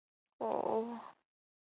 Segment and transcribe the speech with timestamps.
[0.03, 0.03] 滨
[0.49, 0.99] 海埃尔芒维尔。